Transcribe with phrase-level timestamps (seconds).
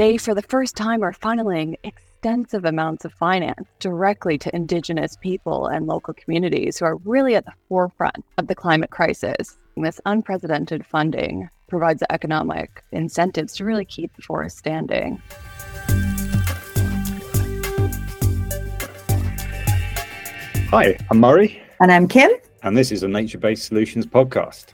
[0.00, 5.66] They, for the first time, are funneling extensive amounts of finance directly to Indigenous people
[5.66, 9.58] and local communities who are really at the forefront of the climate crisis.
[9.76, 15.20] This unprecedented funding provides the economic incentives to really keep the forest standing.
[20.70, 21.60] Hi, I'm Murray.
[21.78, 22.30] And I'm Kim.
[22.62, 24.68] And this is a Nature Based Solutions podcast.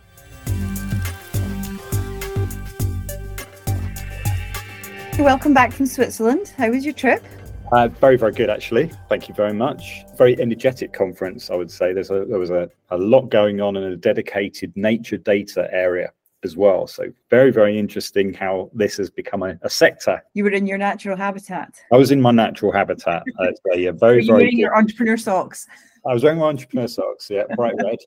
[5.18, 6.52] Welcome back from Switzerland.
[6.58, 7.24] How was your trip?
[7.72, 8.90] Uh, very, very good, actually.
[9.08, 10.04] Thank you very much.
[10.18, 11.94] Very energetic conference, I would say.
[11.94, 16.12] There's a, there was a, a lot going on in a dedicated nature data area
[16.44, 16.86] as well.
[16.86, 20.22] So very, very interesting how this has become a, a, sector.
[20.34, 21.80] You were in your natural habitat.
[21.90, 23.22] I was in my natural habitat.
[23.38, 24.26] Uh, a, very, you very.
[24.28, 25.66] Wearing your entrepreneur socks.
[26.08, 27.98] I was wearing my entrepreneur socks, yeah, bright red.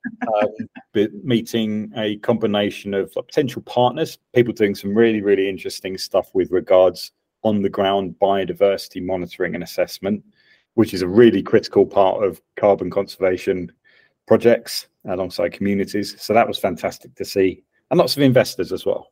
[0.41, 6.51] Um, meeting a combination of potential partners, people doing some really, really interesting stuff with
[6.51, 7.11] regards
[7.43, 10.23] on the ground biodiversity monitoring and assessment,
[10.75, 13.71] which is a really critical part of carbon conservation
[14.27, 16.15] projects alongside communities.
[16.21, 19.11] So that was fantastic to see, and lots of investors as well.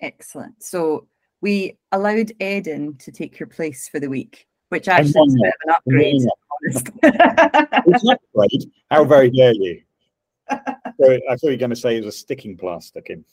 [0.00, 0.62] Excellent.
[0.62, 1.06] So
[1.40, 5.54] we allowed Eden to take your place for the week, which actually is a bit
[5.54, 6.22] of an upgrade
[6.62, 8.64] it's not great.
[8.90, 9.82] How very dare you?
[10.50, 10.56] I
[11.00, 13.24] thought you were going to say it was a sticking plaster, Kim.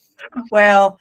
[0.51, 0.99] Well,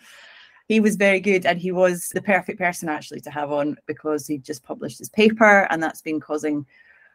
[0.68, 4.26] he was very good and he was the perfect person actually to have on because
[4.26, 6.64] he just published his paper and that's been causing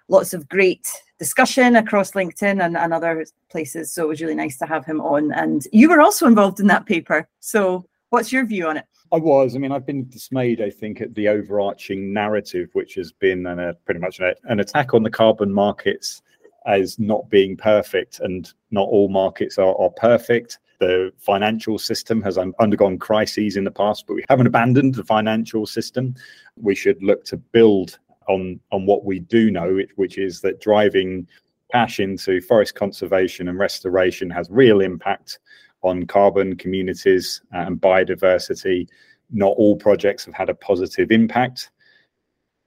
[0.08, 3.94] lots of great discussion across LinkedIn and, and other places.
[3.94, 5.32] So it was really nice to have him on.
[5.32, 7.28] And you were also involved in that paper.
[7.40, 8.86] So what's your view on it?
[9.12, 9.56] I was.
[9.56, 13.60] I mean, I've been dismayed, I think, at the overarching narrative, which has been an,
[13.60, 16.22] a, pretty much an, an attack on the carbon markets
[16.66, 20.60] as not being perfect, and not all markets are, are perfect.
[20.80, 25.04] The financial system has un- undergone crises in the past, but we haven't abandoned the
[25.04, 26.16] financial system.
[26.56, 31.28] We should look to build on on what we do know, which is that driving
[31.72, 35.39] cash into forest conservation and restoration has real impact
[35.82, 38.88] on carbon communities uh, and biodiversity.
[39.32, 41.72] Not all projects have had a positive impact.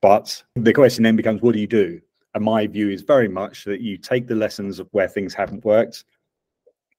[0.00, 2.00] But the question then becomes what do you do?
[2.34, 5.64] And my view is very much that you take the lessons of where things haven't
[5.64, 6.04] worked,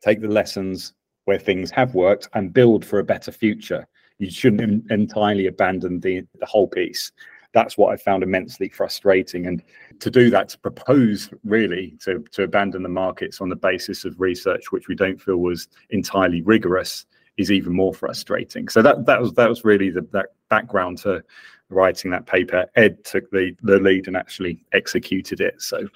[0.02, 0.94] take the lessons
[1.26, 3.88] where things have worked, and build for a better future.
[4.20, 7.12] You shouldn't entirely abandon the, the whole piece
[7.54, 9.46] that's what I found immensely frustrating.
[9.46, 9.64] And
[10.00, 14.20] to do that, to propose really to, to abandon the markets on the basis of
[14.20, 17.06] research which we don't feel was entirely rigorous
[17.38, 18.68] is even more frustrating.
[18.70, 21.24] So that that was that was really the that background to
[21.70, 22.66] writing that paper.
[22.76, 25.62] Ed took the the lead and actually executed it.
[25.62, 25.88] So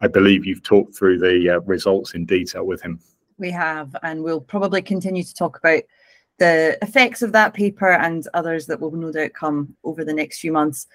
[0.00, 3.00] I believe you've talked through the uh, results in detail with him.
[3.38, 5.82] We have, and we'll probably continue to talk about
[6.38, 10.40] the effects of that paper and others that will no doubt come over the next
[10.40, 10.86] few months.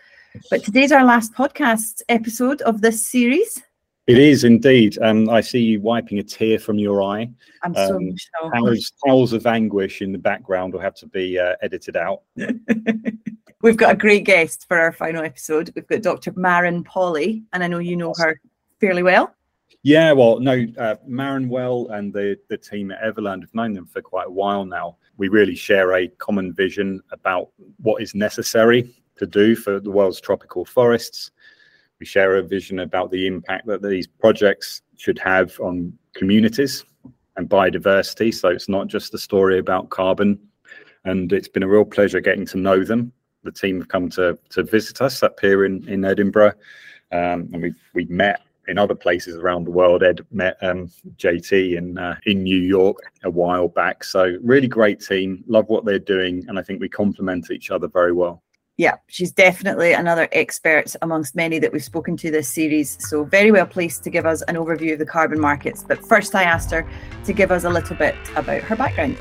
[0.50, 3.64] But today's our last podcast episode of this series.
[4.08, 4.98] It is indeed.
[5.02, 7.30] Um, I see you wiping a tear from your eye.
[7.64, 8.52] I'm um, so emotional.
[8.54, 12.22] Howls, howls of anguish in the background will have to be uh, edited out.
[13.62, 15.72] We've got a great guest for our final episode.
[15.76, 16.34] We've got Dr.
[16.36, 18.40] Maren Pauly, and I know you know her
[18.80, 19.34] fairly well.
[19.82, 23.88] Yeah, well, no, uh, Maren well and the, the team at Everland have known them
[23.88, 27.50] for quite a while now we really share a common vision about
[27.82, 31.32] what is necessary to do for the world's tropical forests.
[32.00, 36.86] We share a vision about the impact that these projects should have on communities
[37.38, 38.34] and biodiversity.
[38.34, 40.40] So it's not just a story about carbon.
[41.06, 43.12] And it's been a real pleasure getting to know them.
[43.44, 46.54] The team have come to, to visit us up here in, in Edinburgh.
[47.12, 50.04] Um, and we've, we've met in other places around the world.
[50.04, 54.04] Ed met um, JT in uh, in New York a while back.
[54.04, 55.44] So really great team.
[55.48, 58.42] Love what they're doing, and I think we complement each other very well.
[58.78, 62.98] Yeah, she's definitely another expert amongst many that we've spoken to this series.
[63.08, 65.82] So very well placed to give us an overview of the carbon markets.
[65.88, 66.86] But first, I asked her
[67.24, 69.18] to give us a little bit about her background.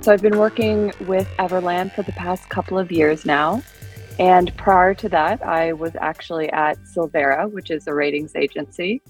[0.00, 3.62] So I've been working with Everland for the past couple of years now.
[4.18, 9.02] And prior to that, I was actually at Sylvera, which is a ratings agency.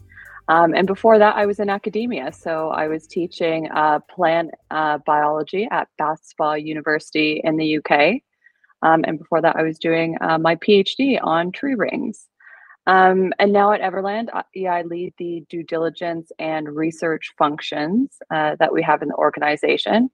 [0.48, 2.32] Um, and before that, I was in academia.
[2.32, 8.20] So I was teaching uh, plant uh, biology at Bath Spa University in the UK.
[8.82, 12.28] Um, and before that, I was doing uh, my PhD on tree rings.
[12.86, 17.32] Um, and now at Everland, I, uh, yeah, I lead the due diligence and research
[17.38, 20.10] functions uh, that we have in the organization.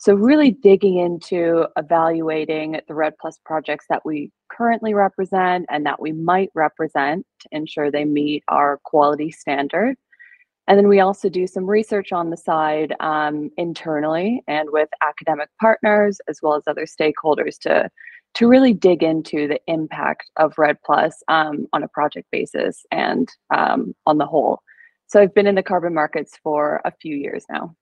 [0.00, 6.00] So, really digging into evaluating the REDD Plus projects that we currently represent and that
[6.00, 9.96] we might represent to ensure they meet our quality standard.
[10.66, 15.50] And then we also do some research on the side um, internally and with academic
[15.60, 17.90] partners as well as other stakeholders to
[18.34, 23.28] to really dig into the impact of REDD Plus um, on a project basis and
[23.54, 24.62] um, on the whole.
[25.08, 27.76] So I've been in the carbon markets for a few years now.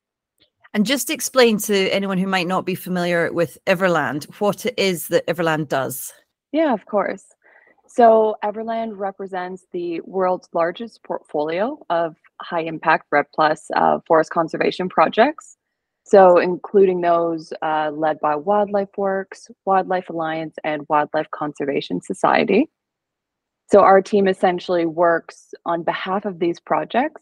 [0.75, 5.09] And just explain to anyone who might not be familiar with Everland what it is
[5.09, 6.12] that Everland does.
[6.53, 7.25] Yeah, of course.
[7.87, 14.88] So Everland represents the world's largest portfolio of high impact REDD Plus uh, forest conservation
[14.88, 15.56] projects.
[16.05, 22.70] So, including those uh, led by Wildlife Works, Wildlife Alliance, and Wildlife Conservation Society.
[23.70, 27.20] So, our team essentially works on behalf of these projects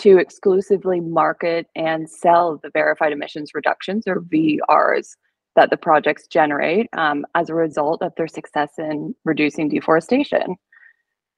[0.00, 5.16] to exclusively market and sell the verified emissions reductions or VRs
[5.56, 10.56] that the projects generate um, as a result of their success in reducing deforestation.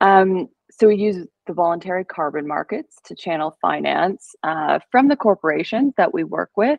[0.01, 5.95] Um, so we use the voluntary carbon markets to channel finance uh, from the corporations
[5.97, 6.79] that we work with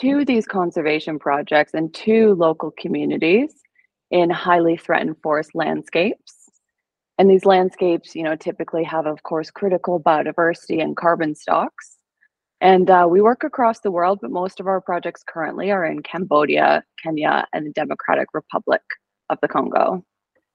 [0.00, 3.54] to these conservation projects and to local communities
[4.10, 6.47] in highly threatened forest landscapes.
[7.18, 11.96] And these landscapes, you know, typically have, of course, critical biodiversity and carbon stocks.
[12.60, 16.02] And uh, we work across the world, but most of our projects currently are in
[16.02, 18.82] Cambodia, Kenya, and the Democratic Republic
[19.30, 20.04] of the Congo.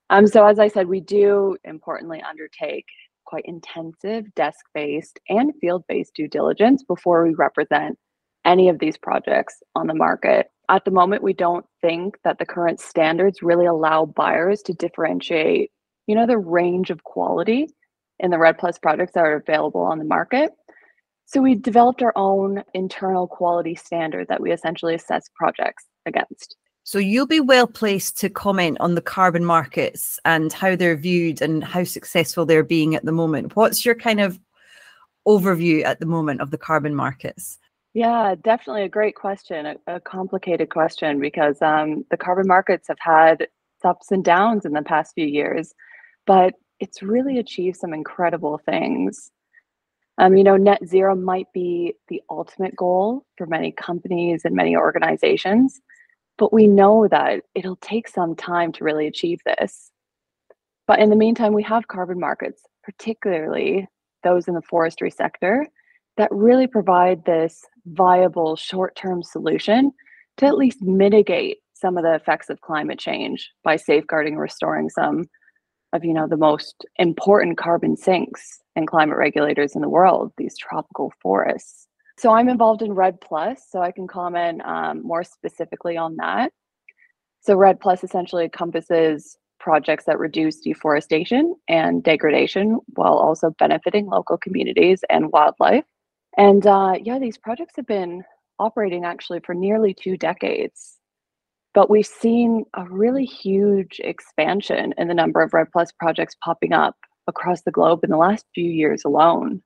[0.10, 2.86] Um, so, as I said, we do importantly undertake
[3.26, 7.98] quite intensive desk based and field based due diligence before we represent
[8.46, 10.48] any of these projects on the market.
[10.70, 15.72] At the moment, we don't think that the current standards really allow buyers to differentiate,
[16.08, 17.68] you know, the range of quality
[18.20, 20.52] in the REDD Plus projects that are available on the market.
[21.26, 26.56] So we developed our own internal quality standard that we essentially assess projects against.
[26.84, 31.42] So you'll be well placed to comment on the carbon markets and how they're viewed
[31.42, 33.56] and how successful they're being at the moment.
[33.56, 34.38] What's your kind of
[35.26, 37.58] overview at the moment of the carbon markets?
[37.94, 42.98] Yeah, definitely a great question, a, a complicated question because um, the carbon markets have
[43.00, 43.48] had
[43.86, 45.74] ups and downs in the past few years,
[46.26, 49.32] but it's really achieved some incredible things.
[50.18, 54.76] Um, you know, net zero might be the ultimate goal for many companies and many
[54.76, 55.80] organizations,
[56.38, 59.92] but we know that it'll take some time to really achieve this.
[60.88, 63.88] But in the meantime, we have carbon markets, particularly
[64.24, 65.68] those in the forestry sector,
[66.18, 69.92] that really provide this viable short term solution
[70.38, 75.26] to at least mitigate some of the effects of climate change by safeguarding restoring some
[75.94, 80.58] of you know the most important carbon sinks and climate regulators in the world these
[80.58, 81.88] tropical forests.
[82.18, 86.52] So i'm involved in REDD plus so i can comment um, more specifically on that.
[87.42, 94.38] So REDD plus essentially encompasses projects that reduce deforestation and degradation while also benefiting local
[94.38, 95.86] communities and wildlife.
[96.38, 98.24] And uh, yeah these projects have been
[98.60, 100.98] operating actually for nearly two decades
[101.74, 106.74] but we've seen a really huge expansion in the number of REDD Plus projects popping
[106.74, 106.96] up
[107.28, 109.62] across the globe in the last few years alone.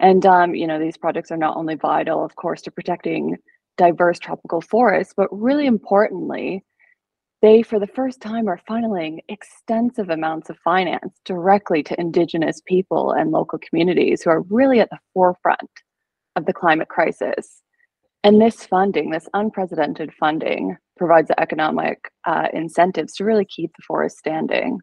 [0.00, 3.38] And um, you know, these projects are not only vital, of course, to protecting
[3.78, 6.64] diverse tropical forests, but really importantly,
[7.40, 13.12] they, for the first time, are funneling extensive amounts of finance directly to Indigenous people
[13.12, 15.70] and local communities who are really at the forefront
[16.36, 17.61] of the climate crisis.
[18.24, 23.82] And this funding, this unprecedented funding, provides the economic uh, incentives to really keep the
[23.86, 24.78] forest standing.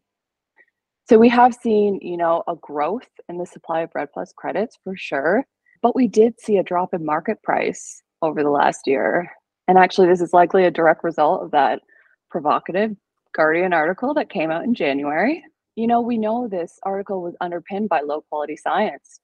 [1.08, 4.77] So we have seen, you know, a growth in the supply of REDD Plus credits
[4.84, 5.46] for sure,
[5.81, 9.31] but we did see a drop in market price over the last year.
[9.67, 11.81] And actually, this is likely a direct result of that
[12.29, 12.91] provocative
[13.34, 15.43] Guardian article that came out in January.
[15.75, 19.22] You know, we know this article was underpinned by low quality science.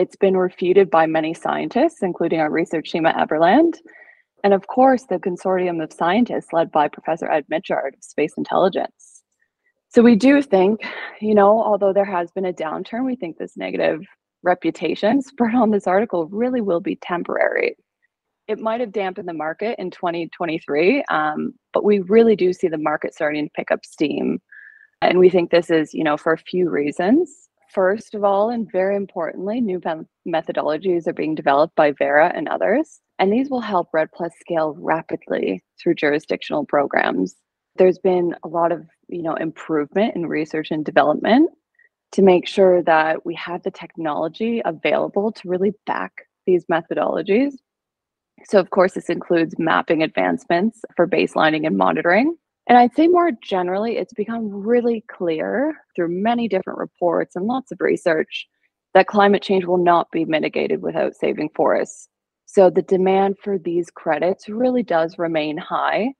[0.00, 3.74] It's been refuted by many scientists, including our research team at Everland,
[4.42, 9.22] and of course, the consortium of scientists led by Professor Ed Mitchard of Space Intelligence.
[9.90, 10.80] So we do think,
[11.20, 14.00] you know, although there has been a downturn, we think this negative
[14.42, 17.76] reputation spread on this article really will be temporary.
[18.48, 22.78] It might have dampened the market in 2023, um, but we really do see the
[22.78, 24.40] market starting to pick up steam.
[25.02, 27.49] And we think this is, you know, for a few reasons.
[27.72, 29.80] First of all, and very importantly, new
[30.26, 34.74] methodologies are being developed by Verra and others and these will help REDD Plus scale
[34.78, 37.36] rapidly through jurisdictional programs.
[37.76, 41.50] There's been a lot of, you know, improvement in research and development
[42.12, 46.12] to make sure that we have the technology available to really back
[46.46, 47.52] these methodologies.
[48.46, 52.36] So, of course, this includes mapping advancements for baselining and monitoring.
[52.68, 57.72] And I'd say more generally, it's become really clear through many different reports and lots
[57.72, 58.46] of research
[58.94, 62.08] that climate change will not be mitigated without saving forests.
[62.46, 66.14] So the demand for these credits really does remain high.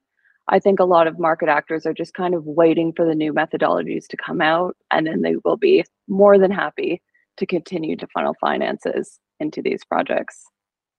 [0.48, 3.32] I think a lot of market actors are just kind of waiting for the new
[3.32, 7.02] methodologies to come out, and then they will be more than happy
[7.36, 10.44] to continue to funnel finances into these projects.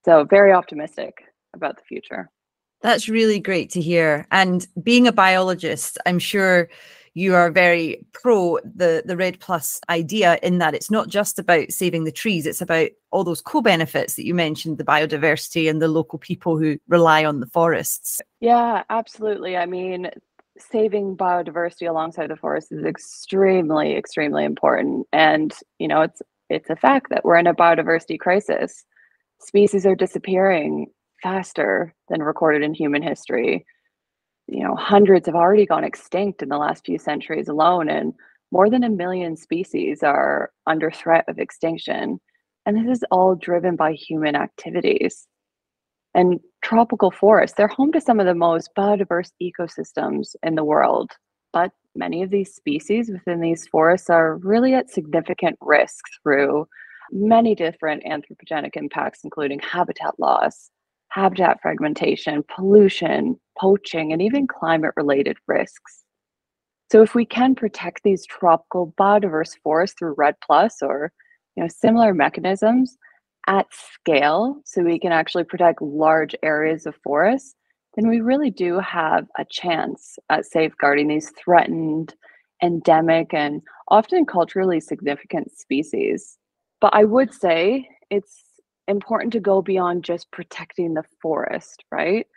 [0.03, 1.13] So, very optimistic
[1.53, 2.29] about the future.
[2.81, 4.27] That's really great to hear.
[4.31, 6.69] And being a biologist, I'm sure
[7.13, 11.71] you are very pro the the REDD plus idea in that it's not just about
[11.71, 15.89] saving the trees it's about all those co-benefits that you mentioned the biodiversity and the
[15.89, 18.21] local people who rely on the forests.
[18.39, 19.57] Yeah absolutely.
[19.57, 20.09] I mean
[20.57, 25.07] saving biodiversity alongside the forest is extremely extremely important.
[25.11, 28.85] And you know it's it's a fact that we're in a biodiversity crisis.
[29.39, 30.88] Species are disappearing
[31.21, 33.65] faster than recorded in human history.
[34.47, 38.13] You know, hundreds have already gone extinct in the last few centuries alone, and
[38.51, 42.19] more than a million species are under threat of extinction.
[42.65, 45.27] And this is all driven by human activities.
[46.13, 51.11] And tropical forests, they're home to some of the most biodiverse ecosystems in the world.
[51.53, 56.67] But many of these species within these forests are really at significant risk through
[57.11, 60.69] many different anthropogenic impacts, including habitat loss,
[61.11, 66.03] habitat fragmentation, pollution, poaching, and even climate related risks.
[66.91, 71.11] So if we can protect these tropical biodiverse forests through REDD Plus or
[71.55, 72.97] you know similar mechanisms
[73.47, 77.55] at scale so we can actually protect large areas of forests,
[77.95, 82.13] then we really do have a chance at safeguarding these threatened,
[82.63, 86.37] endemic, and often culturally significant species.
[86.79, 88.43] But I would say it's
[88.88, 92.27] important to go beyond just protecting the forest, right?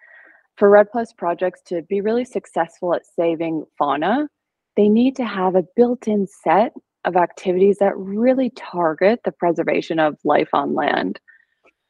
[0.56, 4.28] For REDD Plus projects to be really successful at saving fauna,
[4.76, 6.72] they need to have a built in set
[7.04, 11.20] of activities that really target the preservation of life on land.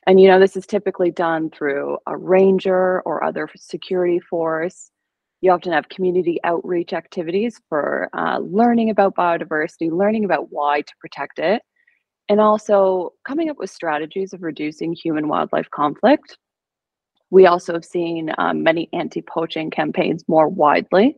[0.07, 4.91] And, you know, this is typically done through a ranger or other security force.
[5.41, 10.93] You often have community outreach activities for uh, learning about biodiversity, learning about why to
[11.01, 11.63] protect it,
[12.29, 16.39] and also coming up with strategies of reducing human wildlife conflict.
[17.31, 21.17] We also have seen um, many anti-poaching campaigns more widely.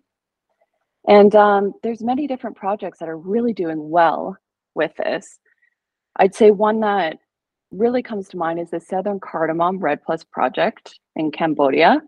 [1.09, 4.37] And um, there's many different projects that are really doing well
[4.75, 5.39] with this.
[6.17, 7.19] I'd say one that
[7.71, 12.01] really comes to mind is the Southern Cardamom REDD Plus project in Cambodia.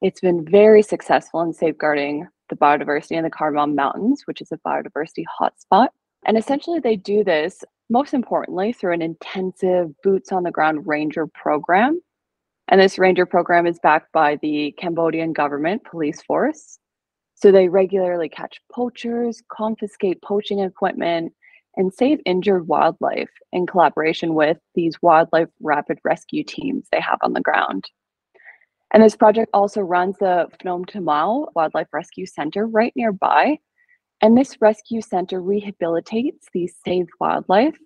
[0.00, 4.58] It's been very successful in safeguarding the biodiversity in the Cardamom Mountains, which is a
[4.58, 5.88] biodiversity hotspot.
[6.24, 11.26] And essentially, they do this most importantly through an intensive boots on the ground ranger
[11.26, 12.00] program.
[12.68, 16.78] And this ranger program is backed by the Cambodian government police force.
[17.34, 21.34] So they regularly catch poachers, confiscate poaching equipment,
[21.76, 27.34] and save injured wildlife in collaboration with these wildlife rapid rescue teams they have on
[27.34, 27.84] the ground.
[28.94, 33.58] And this project also runs the Phnom Tamao Wildlife Rescue Center right nearby,
[34.22, 37.76] and this rescue center rehabilitates these saved wildlife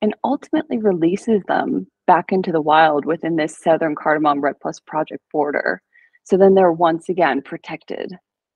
[0.00, 5.22] and ultimately releases them back into the wild within this Southern Cardamom REDD Plus project
[5.32, 5.82] border.
[6.24, 8.14] So then they're once again protected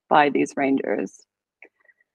[0.08, 1.26] by these rangers.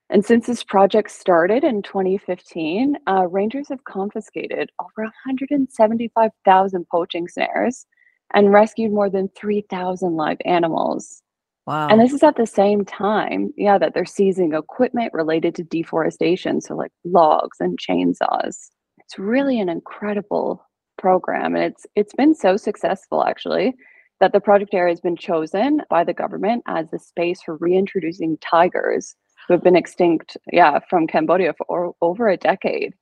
[0.09, 7.85] And since this project started in 2015, uh, rangers have confiscated over 175,000 poaching snares
[8.33, 11.21] and rescued more than 3,000 live animals.
[11.69, 11.87] Wow.
[11.87, 16.61] And this is at the same time, yeah, that they're seizing equipment related to deforestation,
[16.61, 18.71] so like logs and chainsaws.
[18.97, 20.65] It's really an incredible
[20.97, 23.75] program and it's it's been so successful actually
[24.19, 28.39] that the project area has been chosen by the government as the space for reintroducing
[28.39, 29.15] tigers
[29.47, 32.95] who have been extinct, yeah, from Cambodia for over a decade.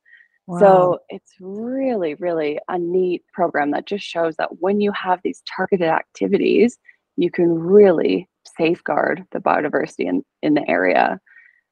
[0.45, 0.59] Wow.
[0.59, 5.41] So it's really, really a neat program that just shows that when you have these
[5.55, 6.77] targeted activities,
[7.17, 11.19] you can really safeguard the biodiversity in, in the area.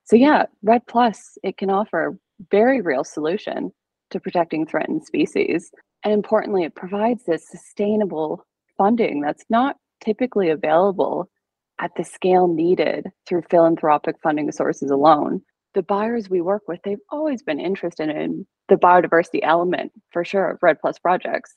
[0.03, 3.71] So yeah, REDD Plus, it can offer a very real solution
[4.11, 5.71] to protecting threatened species.
[6.03, 8.45] And importantly, it provides this sustainable
[8.77, 11.29] funding that's not typically available
[11.79, 15.41] at the scale needed through philanthropic funding sources alone.
[15.73, 20.49] The buyers we work with, they've always been interested in the biodiversity element for sure
[20.49, 21.55] of REDD Plus projects.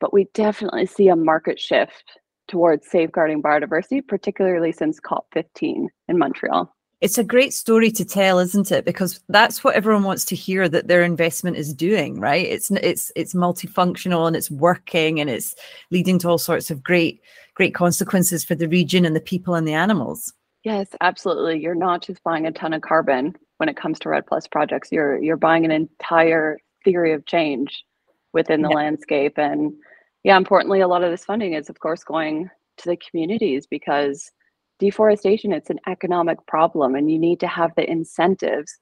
[0.00, 2.04] But we definitely see a market shift
[2.48, 6.74] towards safeguarding biodiversity, particularly since COP15 in Montreal.
[7.00, 8.84] It's a great story to tell, isn't it?
[8.84, 12.44] Because that's what everyone wants to hear that their investment is doing, right?
[12.44, 15.54] It's it's it's multifunctional and it's working and it's
[15.92, 17.20] leading to all sorts of great
[17.54, 20.32] great consequences for the region and the people and the animals.
[20.64, 21.60] Yes, absolutely.
[21.60, 24.90] You're not just buying a ton of carbon when it comes to REDD Plus projects.
[24.90, 27.84] You're you're buying an entire theory of change
[28.32, 28.76] within the yeah.
[28.76, 29.38] landscape.
[29.38, 29.72] And
[30.24, 34.30] yeah, importantly, a lot of this funding is, of course, going to the communities because
[34.78, 38.78] deforestation it's an economic problem and you need to have the incentives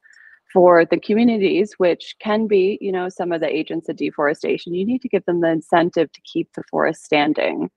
[0.52, 4.74] for the communities which can be you know some of the agents of deforestation.
[4.74, 7.70] You need to give them the incentive to keep the forest standing.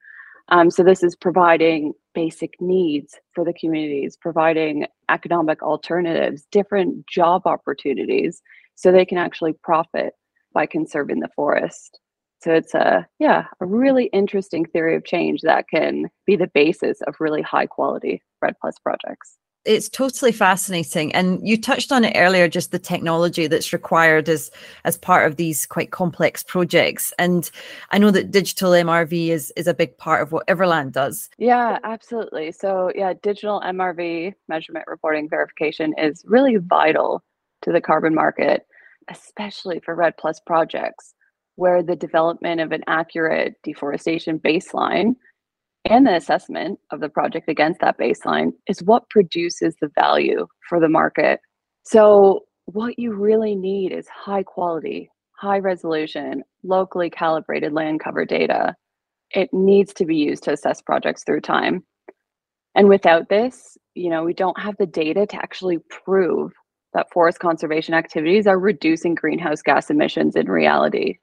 [0.50, 7.44] Um, so this is providing basic needs for the communities providing economic alternatives different job
[7.46, 8.42] opportunities
[8.76, 10.14] so they can actually profit
[10.54, 12.00] by conserving the forest
[12.42, 17.02] so it's a yeah, a really interesting theory of change that can be the basis
[17.02, 19.38] of really high quality REDD Plus projects.
[19.66, 21.14] It's totally fascinating.
[21.14, 24.52] And you touched on it earlier, just the technology that's required as
[24.86, 27.14] as part of these quite complex projects.
[27.20, 27.52] And
[27.92, 31.30] I know that digital MRV is is a big part of what Everland does.
[31.38, 32.54] Yeah, absolutely.
[32.54, 37.22] So yeah, digital MRV measurement reporting verification is really vital
[37.64, 38.66] to the carbon market,
[39.10, 41.14] especially for REDD Plus projects
[41.60, 45.14] where the development of an accurate deforestation baseline
[45.84, 50.80] and the assessment of the project against that baseline is what produces the value for
[50.80, 51.42] the market.
[51.84, 58.76] So, what you really need is high quality, high resolution, locally calibrated land cover data.
[59.32, 61.84] It needs to be used to assess projects through time.
[62.76, 66.54] And without this, you know, we don't have the data to actually prove
[66.94, 71.18] that forest conservation activities are reducing greenhouse gas emissions in reality.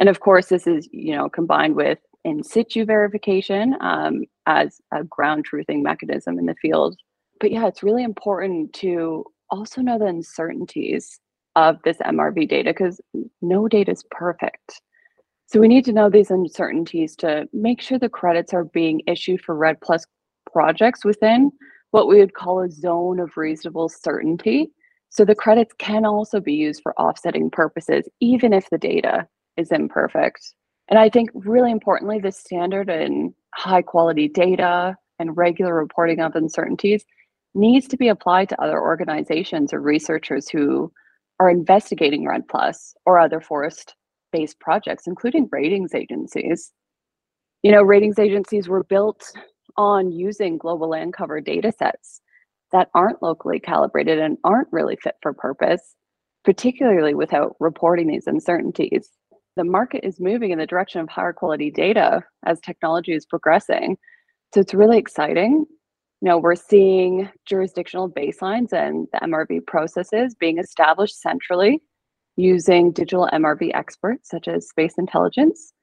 [0.00, 5.04] And of course, this is you know combined with in situ verification um, as a
[5.04, 6.96] ground truthing mechanism in the field.
[7.38, 11.20] But yeah, it's really important to also know the uncertainties
[11.54, 13.00] of this MRV data because
[13.42, 14.80] no data is perfect.
[15.46, 19.42] So we need to know these uncertainties to make sure the credits are being issued
[19.42, 20.06] for REDD Plus
[20.50, 21.50] projects within
[21.90, 24.70] what we would call a zone of reasonable certainty.
[25.08, 29.26] So the credits can also be used for offsetting purposes, even if the data
[29.56, 30.54] is imperfect.
[30.88, 36.34] And I think really importantly, the standard in high quality data and regular reporting of
[36.34, 37.04] uncertainties
[37.54, 40.92] needs to be applied to other organizations or researchers who
[41.38, 43.94] are investigating REDD Plus or other forest
[44.32, 46.72] based projects, including ratings agencies.
[47.62, 49.24] You know, ratings agencies were built
[49.76, 52.20] on using global land cover data sets
[52.72, 55.96] that aren't locally calibrated and aren't really fit for purpose,
[56.44, 59.10] particularly without reporting these uncertainties
[59.60, 63.98] the market is moving in the direction of higher quality data as technology is progressing.
[64.54, 65.66] So it's really exciting.
[66.22, 71.82] You know, we're seeing jurisdictional baselines and the MRV processes being established centrally
[72.36, 75.74] using digital MRV experts such as Space Intelligence.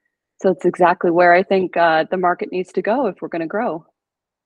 [0.41, 3.43] So it's exactly where I think uh, the market needs to go if we're going
[3.43, 3.85] to grow.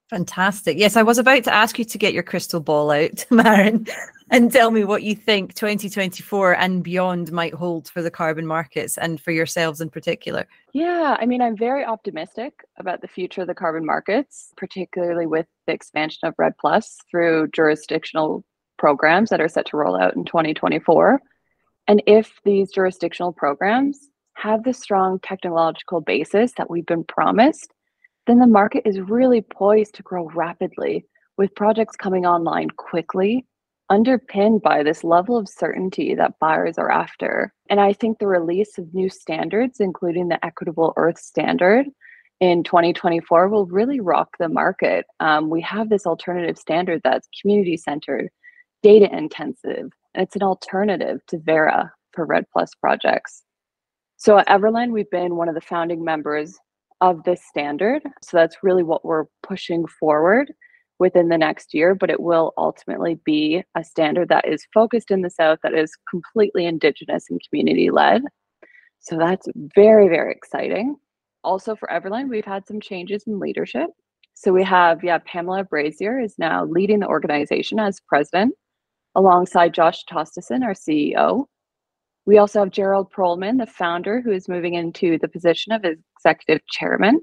[0.09, 0.77] Fantastic.
[0.77, 3.87] Yes, I was about to ask you to get your crystal ball out, Maren,
[4.31, 8.97] and tell me what you think 2024 and beyond might hold for the carbon markets
[8.97, 10.47] and for yourselves in particular.
[10.73, 15.45] Yeah, I mean, I'm very optimistic about the future of the carbon markets, particularly with
[15.67, 18.43] the expansion of REDD Plus through jurisdictional
[18.77, 21.21] programs that are set to roll out in 2024.
[21.87, 27.73] And if these jurisdictional programs have the strong technological basis that we've been promised,
[28.27, 31.05] then the market is really poised to grow rapidly
[31.37, 33.45] with projects coming online quickly,
[33.91, 37.53] underpinned by this level of certainty that buyers are after.
[37.69, 41.87] And I think the release of new standards, including the Equitable Earth Standard
[42.39, 45.05] in 2024, will really rock the market.
[45.19, 48.29] Um, we have this alternative standard that's community centered,
[48.81, 53.43] data intensive, and it's an alternative to Verra for REDD Plus projects.
[54.15, 56.57] So at Everland, we've been one of the founding members
[57.01, 58.03] of this standard.
[58.21, 60.53] So that's really what we're pushing forward
[61.01, 65.23] within the next year, but it will ultimately be a standard that is focused in
[65.23, 68.21] the South, that is completely Indigenous and community led.
[68.99, 70.95] So that's very, very exciting.
[71.43, 73.89] Also for Everland, we've had some changes in leadership.
[74.35, 78.53] So we have, yeah, Pamela Brazier is now leading the organization as president,
[79.15, 81.45] alongside Josh Tosteson, our CEO.
[82.27, 86.61] We also have Gerald Perlman, the founder, who is moving into the position of executive
[86.67, 87.21] chairman.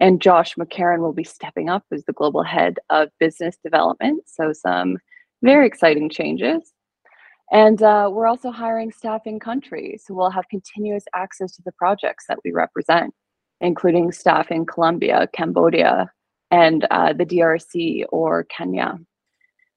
[0.00, 4.24] And Josh McCarron will be stepping up as the global head of business development.
[4.26, 4.98] So, some
[5.42, 6.72] very exciting changes.
[7.52, 9.98] And uh, we're also hiring staff in country.
[10.04, 13.14] So, we'll have continuous access to the projects that we represent,
[13.60, 16.10] including staff in Colombia, Cambodia,
[16.50, 18.98] and uh, the DRC or Kenya.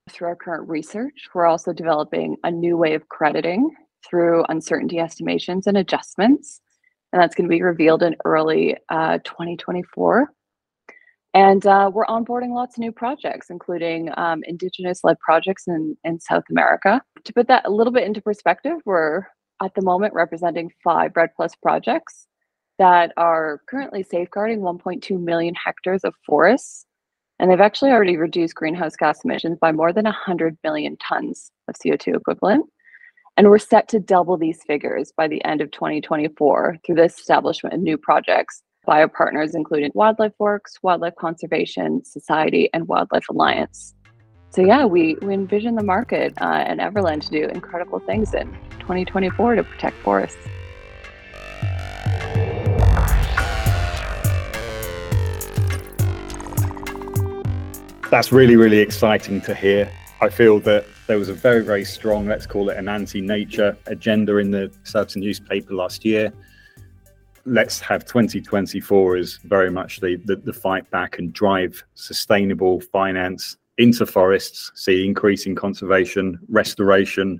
[0.09, 3.75] Through our current research, we're also developing a new way of crediting
[4.07, 6.61] through uncertainty estimations and adjustments.
[7.13, 10.31] And that's going to be revealed in early uh, 2024.
[11.33, 16.19] And uh, we're onboarding lots of new projects, including um, Indigenous led projects in, in
[16.19, 17.01] South America.
[17.23, 19.23] To put that a little bit into perspective, we're
[19.61, 22.27] at the moment representing five REDD Plus projects
[22.79, 26.85] that are currently safeguarding 1.2 million hectares of forests.
[27.39, 31.75] And they've actually already reduced greenhouse gas emissions by more than 100 million tons of
[31.75, 32.65] CO2 equivalent.
[33.37, 37.75] And we're set to double these figures by the end of 2024 through the establishment
[37.75, 43.93] of new projects by our partners, including Wildlife Works, Wildlife Conservation Society, and Wildlife Alliance.
[44.49, 48.51] So, yeah, we, we envision the market uh, and Everland to do incredible things in
[48.79, 50.39] 2024 to protect forests.
[58.09, 59.91] That's really, really exciting to hear.
[60.19, 63.77] I feel that there was a very, very strong, let's call it an anti nature
[63.85, 66.33] agenda in the Surbiton newspaper last year.
[67.45, 73.57] Let's have 2024 as very much the, the, the fight back and drive sustainable finance
[73.77, 77.39] into forests, see increasing conservation, restoration,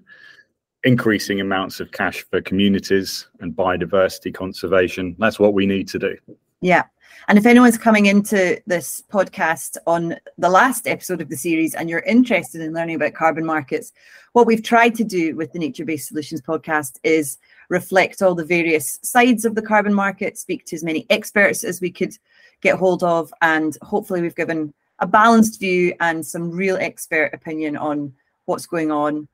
[0.84, 5.16] increasing amounts of cash for communities and biodiversity conservation.
[5.18, 6.16] That's what we need to do.
[6.62, 6.84] Yeah.
[7.30, 11.90] And if anyone's coming into this podcast on the last episode of the series and
[11.90, 13.92] you're interested in learning about carbon markets,
[14.32, 17.38] what we've tried to do with the Nature Based Solutions podcast is
[17.68, 21.82] reflect all the various sides of the carbon market, speak to as many experts as
[21.82, 22.14] we could
[22.62, 27.76] get hold of, and hopefully we've given a balanced view and some real expert opinion
[27.76, 28.14] on
[28.46, 29.28] what's going on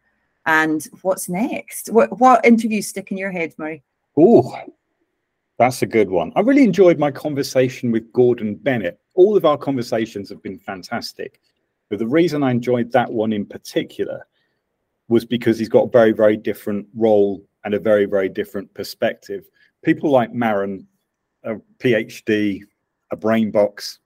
[0.48, 1.92] and what's next.
[1.92, 3.84] What, what interviews stick in your head, Murray?
[4.18, 4.60] Oh,
[5.64, 6.34] that's a good one.
[6.36, 9.00] I really enjoyed my conversation with Gordon Bennett.
[9.16, 11.40] All of our conversations have been fantastic.
[11.90, 14.28] But the reason I enjoyed that one in particular
[15.08, 19.46] was because he's got a very, very different role and a very, very different perspective.
[19.86, 20.86] People like Maren,
[21.46, 22.64] a PhD,
[23.12, 24.00] a brain box,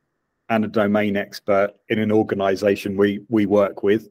[0.49, 4.09] and a domain expert in an organization we we work with.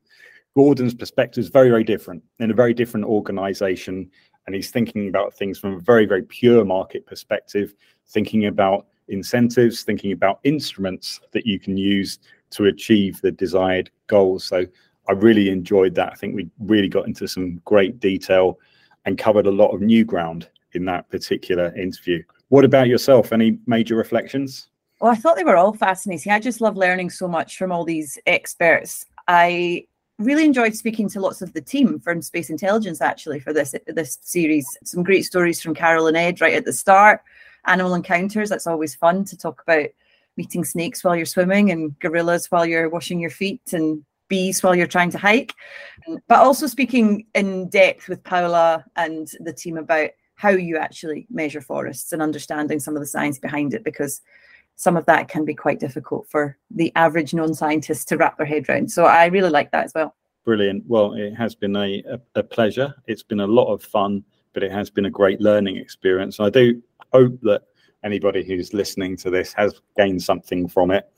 [0.57, 4.11] Gordon's perspective is very, very different in a very different organization
[4.47, 7.75] and he's thinking about things from a very very pure market perspective
[8.07, 12.19] thinking about incentives thinking about instruments that you can use
[12.51, 14.45] to achieve the desired goals.
[14.45, 14.65] So
[15.09, 16.13] i really enjoyed that.
[16.13, 18.59] I think we really got into some great detail
[19.05, 22.23] and covered a lot of new ground in that particular interview.
[22.49, 23.33] What about yourself?
[23.33, 24.69] Any major reflections?
[25.01, 26.33] Well i thought they were all fascinating.
[26.33, 29.07] I just love learning so much from all these experts.
[29.29, 29.87] I
[30.19, 34.19] really enjoyed speaking to lots of the team from Space Intelligence actually for this this
[34.23, 34.67] series.
[34.85, 37.21] Some great stories from Carol and Ed right at the start.
[37.67, 38.49] Animal encounters.
[38.49, 39.89] That's always fun to talk about
[40.37, 44.75] meeting snakes while you're swimming and gorillas while you're washing your feet and bees while
[44.75, 45.55] you're trying to hike.
[46.29, 51.61] But also speaking in depth with Paula and the team about how you actually measure
[51.61, 54.21] forests and understanding some of the science behind it because
[54.77, 58.69] some of that can be quite difficult for the average non-scientist to wrap their head
[58.69, 58.91] around.
[58.91, 60.15] So I really like that as well.
[60.45, 60.85] Brilliant.
[60.87, 62.03] Well, it has been a,
[62.37, 62.95] a, pleasure.
[63.07, 66.39] It's been a lot of fun, but it has been a great learning experience.
[66.39, 66.81] I do
[67.13, 67.63] hope that
[68.05, 71.11] anybody who's listening to this has gained something from it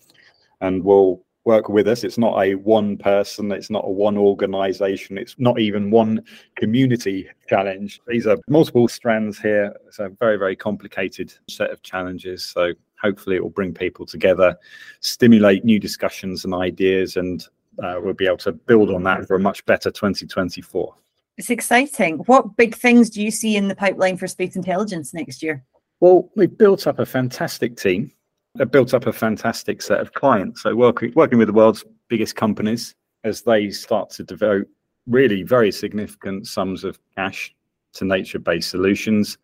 [0.62, 2.04] and will work with us.
[2.04, 6.22] It's not a one person, it's not a one organization, it's not even one
[6.56, 8.00] community challenge.
[8.06, 9.74] These are multiple strands here.
[9.86, 12.44] It's a very, very complicated set of challenges.
[12.44, 14.56] So hopefully it will bring people together,
[15.00, 17.46] stimulate new discussions and ideas, and
[17.82, 20.94] uh, we'll be able to build on that for a much better 2024.
[21.36, 22.18] It's exciting.
[22.26, 25.64] What big things do you see in the pipeline for space intelligence next year?
[26.00, 28.10] Well, we've built up a fantastic team.
[28.56, 30.62] We've built up a fantastic set of clients.
[30.62, 34.66] So working working with the world's biggest companies as they start to devote
[35.06, 37.54] really very significant sums of cash
[37.94, 39.38] to nature-based solutions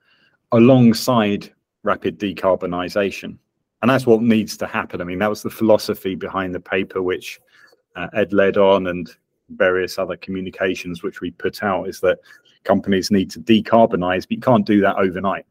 [0.53, 3.39] alongside rapid decarbonisation
[3.85, 5.03] and that's what needs to happen.
[5.03, 7.39] I mean, that was the philosophy behind the paper, which
[7.97, 9.11] uh, Ed led on, and
[9.51, 12.21] various other communications which we put out, is that
[12.63, 15.45] companies need to decarbonize, but you can't do that overnight.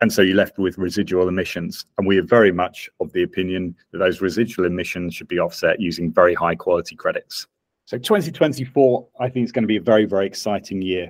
[0.00, 1.86] And so you're left with residual emissions.
[1.98, 5.80] And we are very much of the opinion that those residual emissions should be offset
[5.80, 7.48] using very high quality credits.
[7.86, 11.06] So 2024, I think is going to be a very, very exciting year.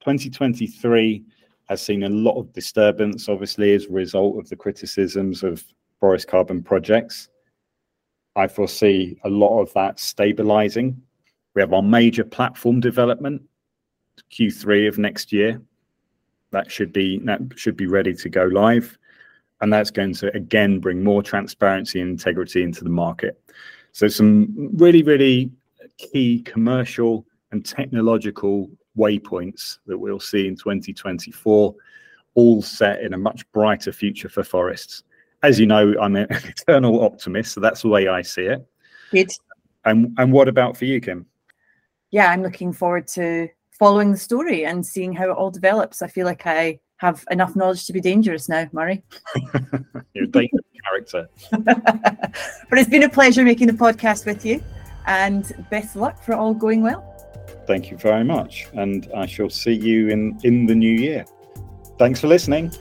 [0.00, 1.24] 2023
[1.70, 5.64] has seen a lot of disturbance, obviously, as a result of the criticisms of
[6.00, 7.28] forest carbon projects.
[8.34, 11.00] I foresee a lot of that stabilizing.
[11.54, 13.42] We have our major platform development,
[14.32, 15.62] Q3 of next year.
[16.50, 18.98] That should be that should be ready to go live,
[19.60, 23.40] and that's going to again bring more transparency and integrity into the market.
[23.92, 25.52] So some really really
[25.98, 31.74] key commercial and technological waypoints that we'll see in 2024,
[32.34, 35.02] all set in a much brighter future for forests.
[35.42, 38.66] As you know, I'm an eternal optimist, so that's the way I see it.
[39.10, 39.30] Good.
[39.84, 41.26] And and what about for you, Kim?
[42.10, 46.02] Yeah, I'm looking forward to following the story and seeing how it all develops.
[46.02, 49.02] I feel like I have enough knowledge to be dangerous now, Murray.
[50.14, 51.28] You're a dangerous character.
[51.50, 54.62] but it's been a pleasure making the podcast with you
[55.06, 57.09] and best luck for all going well.
[57.70, 58.66] Thank you very much.
[58.72, 61.24] And I shall see you in, in the new year.
[61.98, 62.72] Thanks for listening.